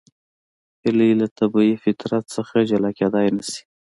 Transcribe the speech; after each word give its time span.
هیلۍ 0.83 1.11
له 1.19 1.27
طبیعي 1.37 1.75
فطرت 1.83 2.25
نه 2.37 2.61
جلا 2.69 2.91
کېدلی 2.97 3.29
نشي 3.37 3.61